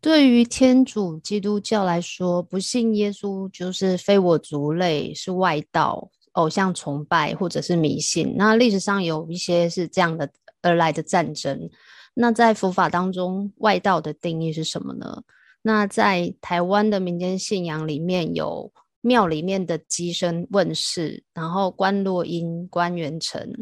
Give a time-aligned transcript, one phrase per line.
[0.00, 8.34] 对于天主基督教来说，不信耶稣就是非我族类，是外道、偶像崇拜或者是迷信。
[8.36, 10.28] 那历史上有一些是这样的
[10.60, 11.70] 而来的战争。
[12.14, 15.22] 那在佛法当中，外道的定义是什么呢？
[15.62, 18.70] 那在台湾的民间信仰里面，有
[19.02, 23.52] 庙里面的机身问世，然后观落音、观元成，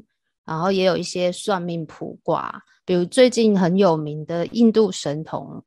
[0.45, 5.65] 然后也有一些算命卜卦，比如最近很有名的印度神童，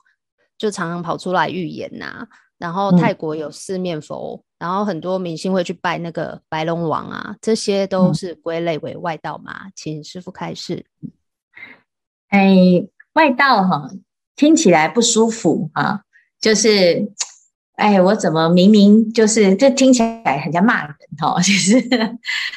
[0.58, 2.28] 就常常跑出来预言呐、啊。
[2.60, 9.70] 然后泰国有四面佛，嗯、然后很多明星会去拜那个白龙王啊，这些都是归类为外道嘛？
[9.76, 10.86] 请师傅开示。
[12.30, 13.90] 哎，外道哈，
[14.38, 16.04] 听起来不舒服啊，
[16.40, 17.12] 就是，
[17.76, 21.78] 哎，我怎么明明就是这听起来很像骂人哈，其实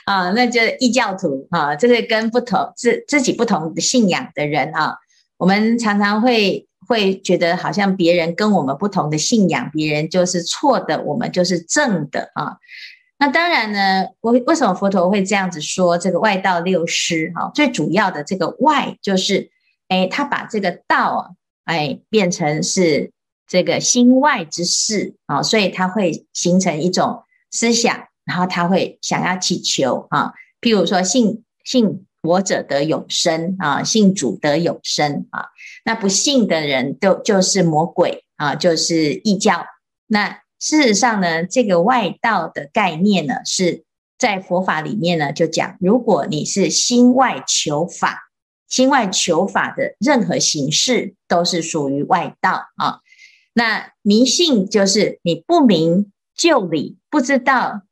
[0.05, 4.97] 啊，那就异教徒啊，这个跟不同自自己不同的信仰的人啊，
[5.37, 12.57] 我们常常会会觉得好像别人跟我们不同的信仰，别人就是错的，我们就是正的啊。
[13.19, 17.51] 那当然呢，为为什么佛陀会这样子说这个外道六师哈？
[17.55, 19.51] 最主要的这个外就是。
[19.89, 21.31] 哎，他把这个道啊，
[21.67, 23.13] 哎，变成是
[23.49, 35.47] 这个心外之事啊，所以他会形成一种思想，然后他会想要祈求啊，譬如说信信我者得永生啊，信主得永生啊，
[35.85, 39.65] 那不信的人都就是魔鬼啊，就是异教。
[40.07, 43.85] 那事实上呢，这个外道的概念呢，是
[44.19, 48.25] 在佛法里面呢，就讲，如果你是心外求法。
[48.69, 52.99] 心外求法的任何形式都是属于外道啊。
[53.59, 57.85] 那迷信就是你不明就里，不知道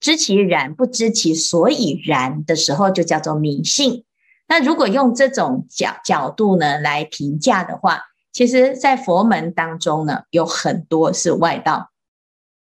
[0.00, 4.06] 知其然，不知其所以然的时候，就叫做迷信。
[4.48, 11.90] 那如果用这种角角度呢来评价的话，其实，在佛门当中呢，有很多是外道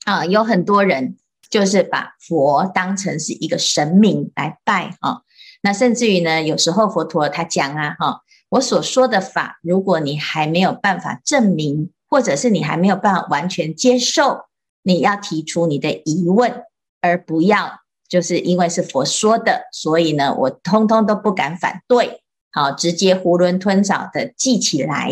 [0.04, 1.16] 啊，有很多人
[1.50, 5.22] 就是把佛当成是一个神明来拜啊。
[5.62, 8.20] 那甚至于呢，有时候佛陀他讲啊，哈，
[8.50, 14.46] 我所说的法，如果你还没有办法证明，或者是你还没有办法完全接受，
[14.84, 16.64] 你要提出你的疑问，
[17.02, 22.22] 而不要就是因为是佛说的，所以呢，我通通都不敢反对，
[22.52, 25.10] 好，直接囫囵吞枣的记起来。